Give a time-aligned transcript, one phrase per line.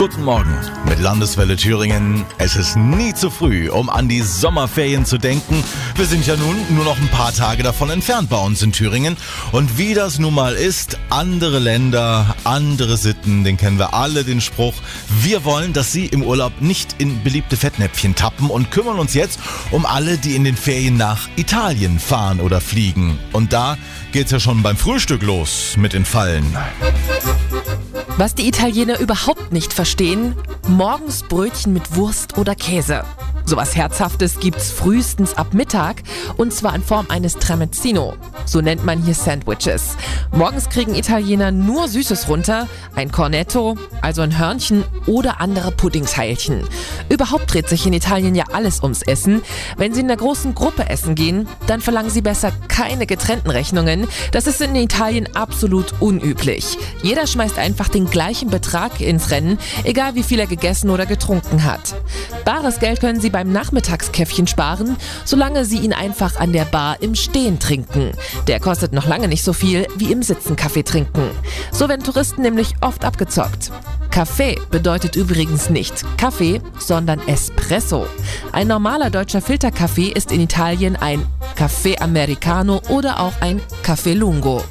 [0.00, 0.56] Guten Morgen
[0.88, 2.24] mit Landeswelle Thüringen.
[2.38, 5.62] Es ist nie zu früh, um an die Sommerferien zu denken.
[5.94, 9.18] Wir sind ja nun nur noch ein paar Tage davon entfernt bei uns in Thüringen.
[9.52, 14.40] Und wie das nun mal ist, andere Länder, andere Sitten, den kennen wir alle, den
[14.40, 14.72] Spruch.
[15.20, 19.38] Wir wollen, dass Sie im Urlaub nicht in beliebte Fettnäpfchen tappen und kümmern uns jetzt
[19.70, 23.18] um alle, die in den Ferien nach Italien fahren oder fliegen.
[23.34, 23.76] Und da
[24.12, 26.56] geht's ja schon beim Frühstück los mit den Fallen.
[28.16, 30.36] Was die Italiener überhaupt nicht verstehen,
[30.68, 33.04] morgens Brötchen mit Wurst oder Käse.
[33.46, 36.02] Sowas Herzhaftes gibt's frühestens ab Mittag
[36.36, 38.14] und zwar in Form eines Tramezzino.
[38.46, 39.96] So nennt man hier Sandwiches.
[40.32, 46.64] Morgens kriegen Italiener nur Süßes runter, ein Cornetto, also ein Hörnchen oder andere Puddingsteilchen.
[47.08, 49.42] Überhaupt dreht sich in Italien ja alles ums Essen.
[49.76, 54.06] Wenn Sie in einer großen Gruppe essen gehen, dann verlangen Sie besser keine getrennten Rechnungen.
[54.32, 56.78] Das ist in Italien absolut unüblich.
[57.02, 61.64] Jeder schmeißt einfach den gleichen Betrag ins Rennen, egal wie viel er gegessen oder getrunken
[61.64, 61.94] hat.
[62.44, 67.14] Bares Geld können Sie beim Nachmittagskäffchen sparen, solange Sie ihn einfach an der Bar im
[67.14, 68.12] Stehen trinken.
[68.46, 71.30] Der kostet noch lange nicht so viel wie im Sitzen Kaffee trinken.
[71.72, 73.70] So werden Touristen nämlich oft abgezockt.
[74.10, 78.06] Kaffee bedeutet übrigens nicht Kaffee, sondern Espresso.
[78.52, 81.24] Ein normaler deutscher Filterkaffee ist in Italien ein
[81.56, 84.62] Caffè Americano oder auch ein Caffè Lungo.